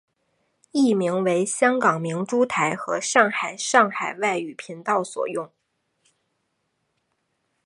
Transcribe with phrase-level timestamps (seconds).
[0.71, 5.47] 译名为香港明珠台和上海上海外语频道所用。